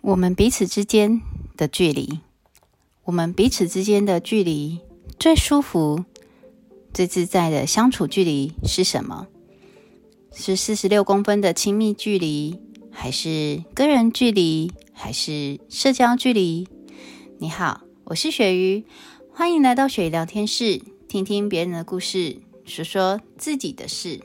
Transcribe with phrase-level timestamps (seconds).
[0.00, 1.20] 我们彼此之间
[1.56, 2.20] 的距离，
[3.04, 4.80] 我们彼此之间的距离
[5.18, 6.04] 最舒服、
[6.94, 9.26] 最自在的相处距离是什么？
[10.32, 12.58] 是四十六公分的亲密距离，
[12.90, 16.66] 还是个人距离，还是社交距离？
[17.38, 18.84] 你好，我是雪鱼，
[19.30, 24.20] 欢迎来到雪鱼聊天室，听听别人的故事，说说自己的事。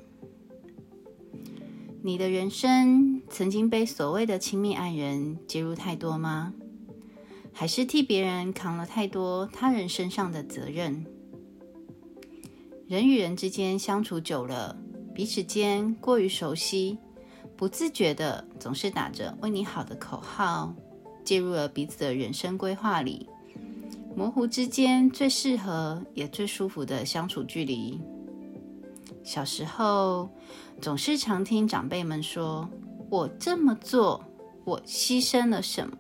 [2.06, 6.54] 你的人生曾经被所谓的亲密爱人介入太多吗？
[7.54, 11.06] 还是替别人扛了太多他人身上的责任？
[12.88, 14.78] 人与人之间相处久了，
[15.16, 16.98] 彼此间过于熟悉，
[17.56, 20.76] 不自觉的总是打着“为你好”的口号，
[21.24, 23.30] 介入了彼此的人生规划里，
[24.14, 28.02] 模糊之间最适合也最舒服的相处距离。
[29.24, 30.30] 小时候，
[30.82, 32.70] 总是常听长辈们说
[33.10, 34.22] ：“我这么做，
[34.66, 35.98] 我牺牲了什么，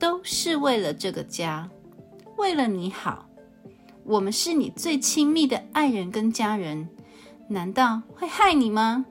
[0.00, 1.70] 都是为了这个家，
[2.36, 3.28] 为了你好。
[4.04, 6.88] 我们是你最亲密的爱人跟家人，
[7.48, 9.06] 难道会害你吗？”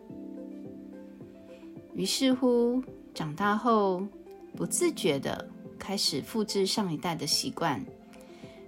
[1.95, 4.05] 于是乎，长大后
[4.55, 7.81] 不自觉的开始复制上一代的习惯，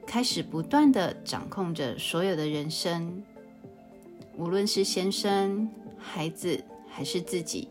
[0.05, 3.21] 开始不断的掌控着所有的人生。
[4.37, 7.67] 无论是先生、孩子还是自己，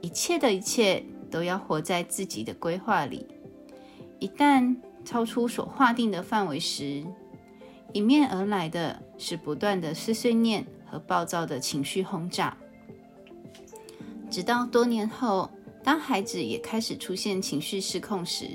[0.00, 3.26] 一切的一切都要活在自己的规划里。
[4.18, 7.04] 一旦超出所划定的范围时，
[7.92, 12.56] 迎面而来的是不断的碎碎念和暴躁的情绪轰炸。
[14.30, 15.50] 直到多年后，
[15.82, 18.46] 当孩子也开始出现情绪失控时，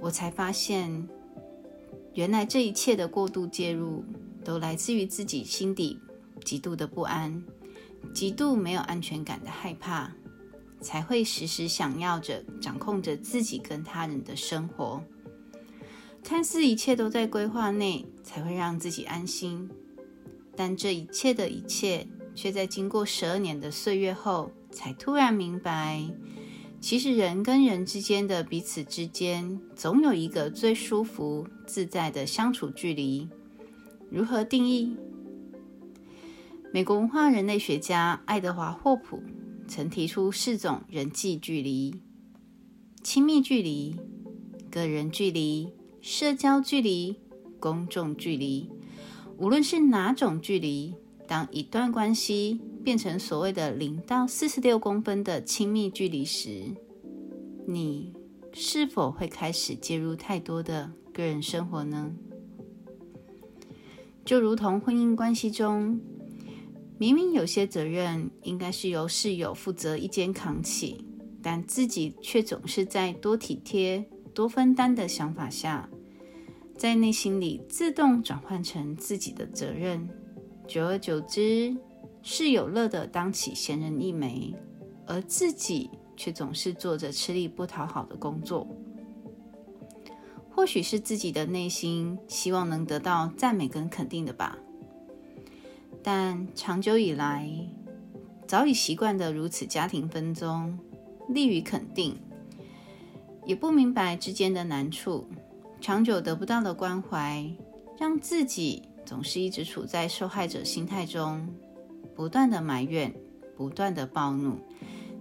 [0.00, 1.08] 我才发现，
[2.14, 4.04] 原来这一切的过度介入，
[4.44, 5.98] 都来自于自己心底。
[6.44, 7.42] 极度的不安，
[8.12, 10.12] 极度没有安全感的害怕，
[10.80, 15.02] 才会时时想要着掌控着自己跟他人的生活。
[16.22, 19.68] 看似一切都在规划内，才会让自己安心。
[20.56, 26.02] 但这一切的一切，却在经过十二年的岁月后，才突然明白，
[26.80, 33.28] 其实人跟人之间的彼此之间，总有一个最舒服自在的相处距离。
[34.10, 34.96] 如何定义？
[36.74, 39.22] 美国文化人类学家爱德华·霍普
[39.68, 41.94] 曾提出四种人际距离：
[43.00, 43.94] 亲密距离、
[44.72, 47.16] 个人距离、社交距离、
[47.60, 48.68] 公众距离。
[49.38, 50.96] 无论是哪种距离，
[51.28, 56.64] 当一段关系变成所谓的零到四十六公分的亲密距离时，
[57.68, 58.12] 你
[58.52, 62.10] 是否会开始介入太多的个人生活呢？
[64.24, 66.00] 就如同婚姻关系中。
[67.04, 71.04] 明明有些责任应该是由室友负责一肩扛起，
[71.42, 75.86] 但自己却总是在多体贴、多分担的想法下，
[76.78, 80.08] 在内心里自动转换成自己的责任。
[80.66, 81.76] 久而久之，
[82.22, 84.54] 室友乐得当起闲人一枚，
[85.06, 88.66] 而自己却总是做着吃力不讨好的工作。
[90.48, 94.58] 或许是自己的内心希望能得到赞美跟肯定的吧。
[96.06, 97.50] 但长久以来，
[98.46, 100.78] 早已习惯的如此家庭分宗，
[101.30, 102.20] 利于肯定，
[103.46, 105.26] 也不明白之间的难处，
[105.80, 107.50] 长久得不到的关怀，
[107.98, 111.48] 让自己总是一直处在受害者心态中，
[112.14, 113.14] 不断的埋怨，
[113.56, 114.58] 不断的暴怒，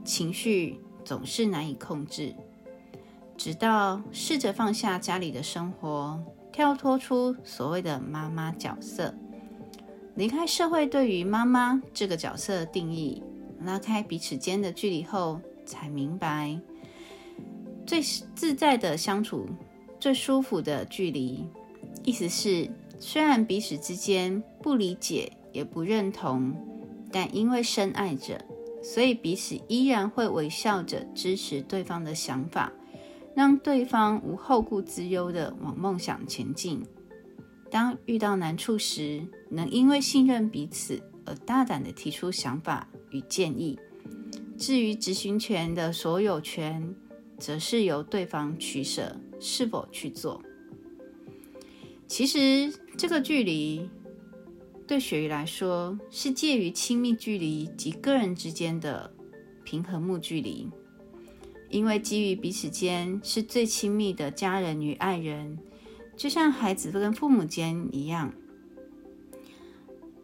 [0.04, 2.36] 情绪总是难以控制，
[3.38, 6.22] 直到试着放下家里的生活，
[6.52, 9.16] 跳脱出所谓的妈妈角色。
[10.16, 13.22] 离开社会对于妈妈这个角色的定义，
[13.64, 16.60] 拉开彼此间的距离后，才明白
[17.86, 18.02] 最
[18.36, 19.48] 自在的相处、
[20.00, 21.44] 最舒服的距离。
[22.04, 22.70] 意思是，
[23.00, 26.54] 虽然彼此之间不理解也不认同，
[27.12, 28.46] 但因为深爱着，
[28.84, 32.72] 所以彼此依然会微笑着支持对方的想法，
[33.36, 36.86] 让对方无后顾之忧的往梦想前进。
[37.72, 43.80] 当遇到难处时，能因为信任彼此而大胆的提出想法与建议。
[44.58, 46.96] 至于执行权的所有权，
[47.38, 50.42] 则是由对方取舍是否去做。
[52.08, 53.90] 其实，这个距离
[54.86, 59.12] 对雪鱼来说，是介于亲密距离及个人之间的
[59.64, 60.70] 平衡木距离。
[61.70, 65.58] 因为基于彼此间是最亲密的家人与爱人。
[66.16, 68.32] 就像孩子跟父母间一样，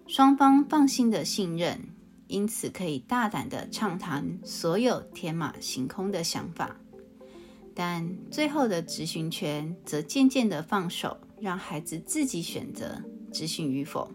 [0.09, 1.79] 双方放心的信任，
[2.25, 6.75] 因此可以大胆的畅谈所有天马行空的想法。
[7.75, 12.99] 但最后的执行权则渐渐的放手，让孩子自己选择
[13.31, 14.09] 执行与否。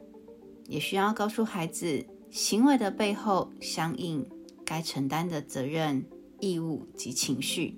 [0.67, 4.29] 也需要告诉孩子，行为的背后相应
[4.65, 6.05] 该承担的责任、
[6.41, 7.77] 义务及情绪。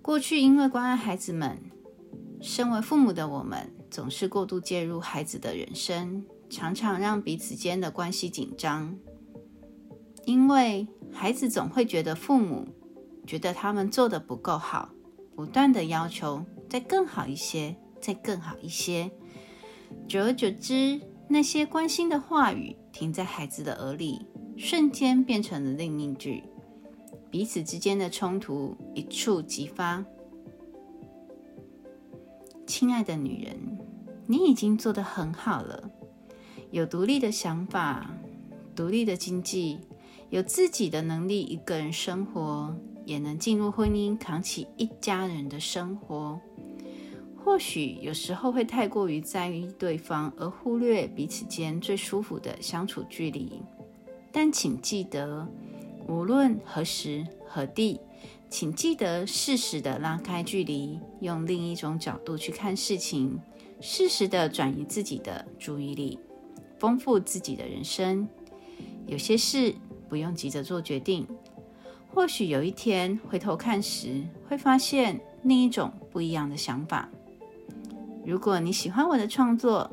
[0.00, 1.58] 过去因为关爱孩子们，
[2.40, 8.96] 身为父母的我们总是过度介入孩子的人生，常常让彼此间的关系紧张。
[10.24, 12.66] 因为孩子总会觉得父母
[13.26, 14.90] 觉得他们做的不够好，
[15.34, 19.10] 不断的要求再更好一些，再更好一些。
[20.08, 24.26] 久而久之，那些关心的话语停在孩子的耳里，
[24.56, 26.44] 瞬间变成了另一句。
[27.30, 30.04] 彼此之间的冲突一触即发。
[32.70, 33.56] 亲爱的女人，
[34.26, 35.90] 你已经做得很好了，
[36.70, 38.08] 有独立的想法，
[38.76, 39.80] 独立的经济，
[40.28, 42.72] 有自己的能力，一个人生活，
[43.04, 46.40] 也能进入婚姻，扛起一家人的生活。
[47.36, 53.60] 或许有时候会太过于在意对方，而忽略彼此间最舒服的相处距离。
[54.30, 55.44] 但请记得。
[56.10, 58.00] 无论何时何地，
[58.48, 63.38] 请记得适时的拉开距离，用另一种角度去看事情，
[63.80, 66.18] 适时的转移自己的注意力，
[66.80, 68.28] 丰富自己的人生。
[69.06, 69.72] 有些事
[70.08, 71.24] 不用急着做决定，
[72.12, 77.08] 或许有一天回头看时，会发现另一种不一样的想法。
[78.26, 79.88] 如果你喜欢我的创作，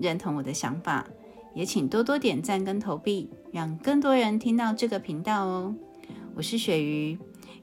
[0.00, 1.06] 认同我的想法。
[1.54, 5.74] 也请多多点赞跟投币，让更多人听到这个频道哦。
[6.34, 7.18] 我是鳕鱼，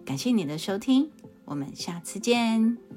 [0.06, 1.10] 感谢你的收听，
[1.46, 2.89] 我们下次见。